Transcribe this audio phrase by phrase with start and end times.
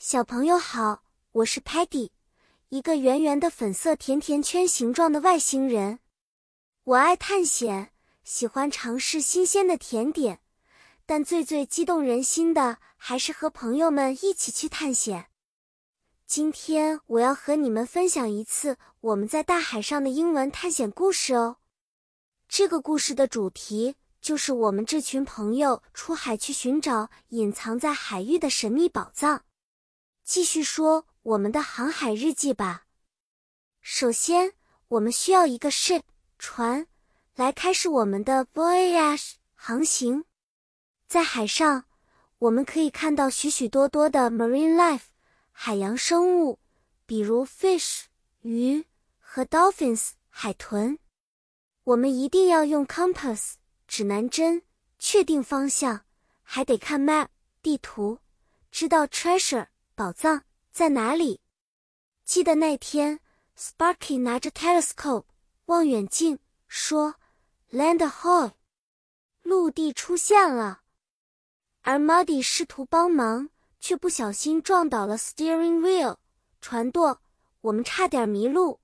[0.00, 1.02] 小朋友好，
[1.32, 2.10] 我是 Patty，
[2.68, 5.98] 一个圆圆的粉色甜甜圈形状的外星人。
[6.84, 7.90] 我爱探险，
[8.22, 10.38] 喜欢尝试新鲜的甜点，
[11.04, 15.30] 但最最激动人心的还是和朋友们一起去探险。
[16.28, 21.56] 今天我要和你们分享一次我们在大海上的英文探险故事哦。
[22.48, 29.42] 这个故事的主题就是我们这群朋友出海去寻找隐藏在海域的神秘宝藏。
[30.28, 32.84] 继续说我们的航海日记吧。
[33.80, 34.52] 首先，
[34.88, 36.02] 我们需要一个 ship
[36.38, 36.86] 船
[37.34, 40.26] 来开始我们的 voyage 航行。
[41.06, 41.86] 在海上，
[42.40, 45.04] 我们可以看到许许多多的 marine life
[45.50, 46.58] 海洋生物，
[47.06, 48.02] 比如 fish
[48.42, 48.84] 鱼
[49.18, 50.98] 和 dolphins 海豚。
[51.84, 53.54] 我们一定要用 compass
[53.86, 54.62] 指南针
[54.98, 56.04] 确定方向，
[56.42, 57.28] 还得看 map
[57.62, 58.18] 地图，
[58.70, 59.68] 知道 treasure。
[59.98, 61.40] 宝藏在哪里？
[62.24, 63.18] 记得那天
[63.58, 65.24] ，Sparky 拿着 telescope
[65.64, 67.16] 望远镜说
[67.72, 68.52] ：“Land ahoy！”
[69.42, 70.82] 陆地出现了。
[71.80, 73.48] 而 Muddy 试图帮忙，
[73.80, 76.18] 却不小心撞倒了 steering wheel
[76.60, 77.20] 船舵，
[77.62, 78.78] 我们差点迷路。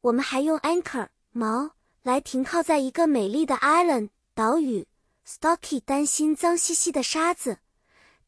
[0.00, 1.70] 我们还用 anchor 锚
[2.02, 4.88] 来停靠在一个美丽的 island 岛屿。
[5.24, 7.60] Stocky 担心脏兮兮的沙子。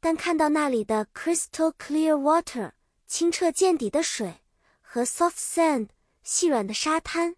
[0.06, 2.70] 但看到那里的 crystal clear water
[3.08, 4.36] 清澈见底的水
[4.80, 5.88] 和 soft sand
[6.22, 7.34] 细软的沙滩，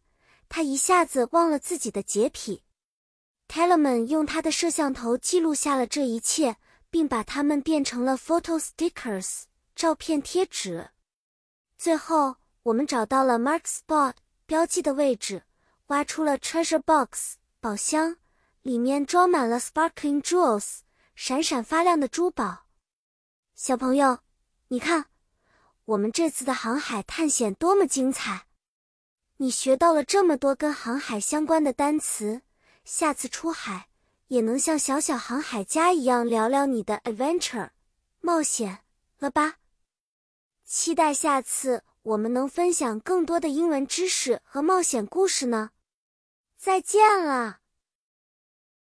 [0.50, 2.62] 他一下子忘了自己的洁癖。
[3.48, 6.58] Telemann 用他的摄像头记录下了这一切，
[6.90, 10.90] 并把它们变成了 photo stickers 照片贴纸。
[11.78, 14.12] 最后，我们找到了 mark spot
[14.44, 15.44] 标记的位置，
[15.86, 18.18] 挖出了 treasure box 宝箱，
[18.60, 20.80] 里面装满了 sparkling jewels。
[21.20, 22.68] 闪闪发亮的珠宝，
[23.56, 24.20] 小朋友，
[24.68, 25.06] 你看，
[25.84, 28.46] 我们这次的航海探险多么精彩！
[29.38, 32.42] 你学到了这么多跟航海相关的单词，
[32.84, 33.88] 下次出海
[34.28, 37.70] 也能像小小航海家一样聊聊你的 adventure
[38.20, 38.84] 冒险
[39.18, 39.56] 了吧？
[40.64, 45.70] 期待下次我们能分享更多的英文知识和冒险故事呢！
[46.56, 47.58] 再见了。